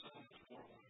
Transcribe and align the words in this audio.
Son 0.00 0.10
was 0.30 0.40
born 0.48 0.89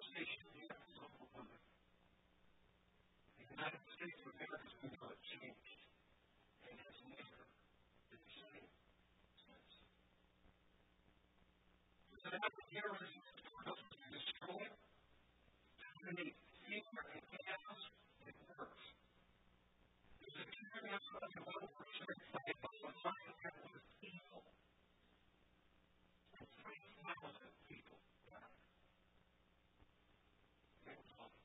tyranny 20.46 20.94
of 20.94 21.31
the 21.35 21.43
one 21.43 21.69
percent 21.76 22.19
fight 22.32 22.56
of 22.64 22.73
the 22.82 22.90
one 23.02 23.14
with 23.75 23.87
people. 24.00 24.43
And 26.38 26.46
three 26.62 26.85
thousand 27.02 27.52
people 27.69 27.99
died. 28.31 28.56
It 30.87 30.99
was 30.99 31.11
awful. 31.20 31.44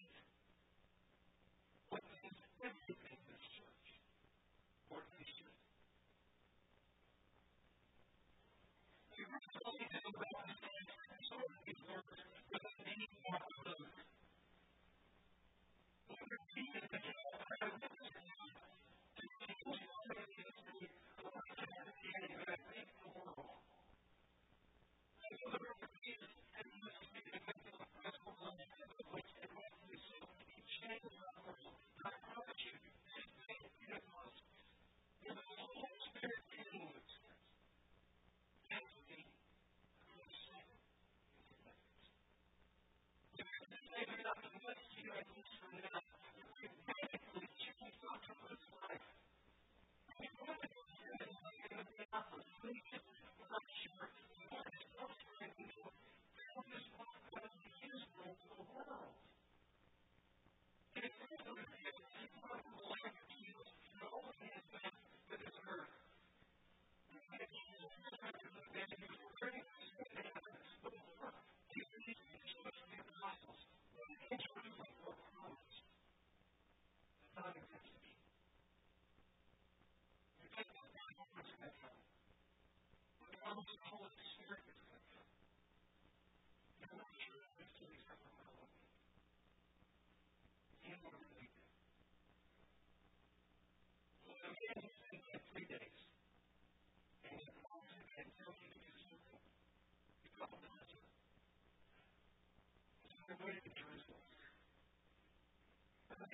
you. 45.03 45.30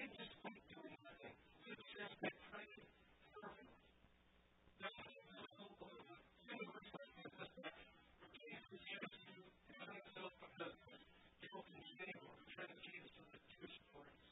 Didn't 0.07 0.23
just 0.23 0.39
wait 0.39 0.63
doing 0.71 0.95
nothing. 1.03 1.35
Luke 1.67 1.83
says 1.91 2.11
they 2.23 2.31
prayed 2.47 2.79
fervently. 3.35 3.75
Now, 4.79 4.87
this 4.87 5.03
is 5.03 5.27
the 5.35 5.67
whole 5.67 5.99
universe 6.47 6.91
like 6.95 7.11
this, 7.27 7.35
that 7.59 7.75
used 8.39 8.71
to 8.71 8.79
cut 9.75 9.91
himself 9.91 10.31
because 10.47 10.79
people 11.43 11.59
can 11.67 11.83
say 11.91 12.07
or 12.23 12.39
betray 12.39 12.71
Jesus 12.87 13.11
with 13.19 13.35
the 13.35 13.41
Jewish 13.51 13.75
authorities. 13.83 14.31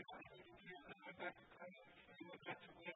They 0.00 0.04
went 0.08 1.18
back 1.20 1.36
to 1.36 1.44
Christ, 1.60 1.76
they 2.16 2.24
went 2.24 2.40
back 2.48 2.58
to 2.64 2.70
waiting. 2.80 2.95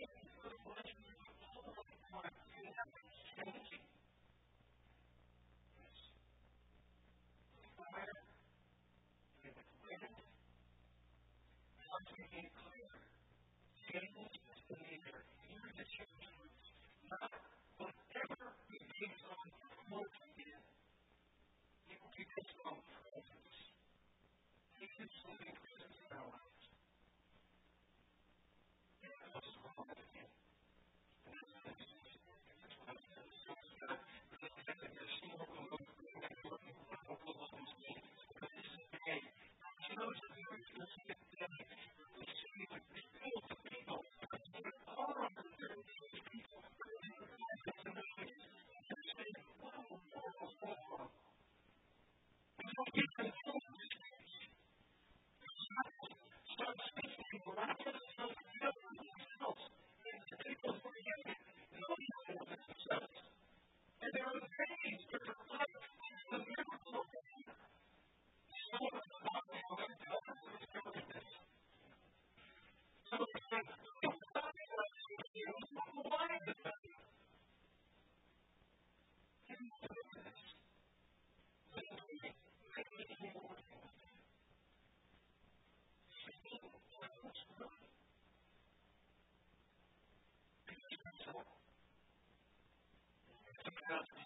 peacefully 25.01 25.50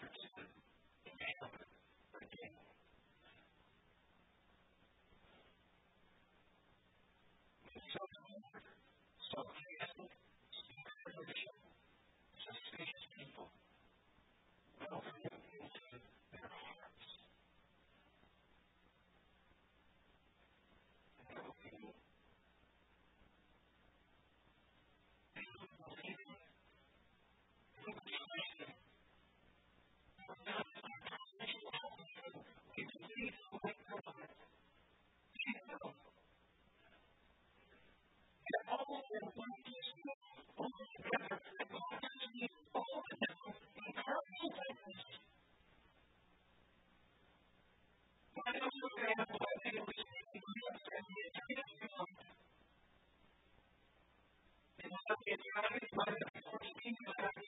Thank 56.86 56.98
you. 57.02 57.45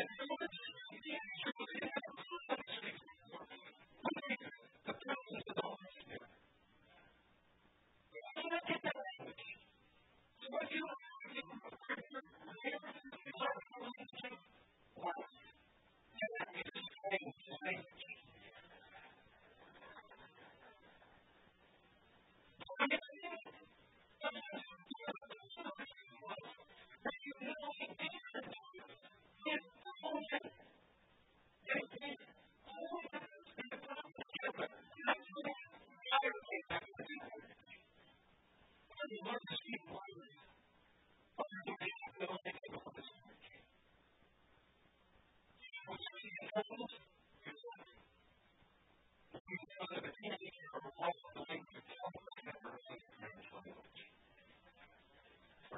and 0.00 0.08
some 0.18 0.30
of 0.32 0.40
it 0.42 0.52
is 1.84 1.89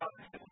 about 0.00 0.12
the 0.32 0.49